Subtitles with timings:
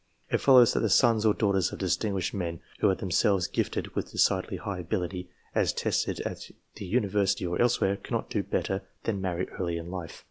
[0.31, 4.09] It follows that the sons or daughters of distinguished men who are themselves gifted with
[4.11, 9.47] decidedly high ability, as tested at the University or elsewhere, cannot do better than marry
[9.59, 10.19] early in life.